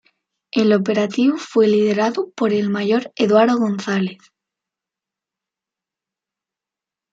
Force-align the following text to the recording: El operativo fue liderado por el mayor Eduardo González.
El 0.51 0.73
operativo 0.73 1.37
fue 1.37 1.67
liderado 1.67 2.31
por 2.31 2.53
el 2.53 2.71
mayor 2.71 3.13
Eduardo 3.15 3.59
González. 3.59 4.17